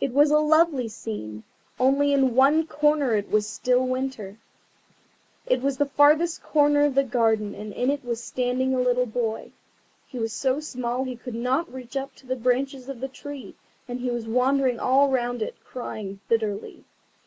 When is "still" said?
3.46-3.86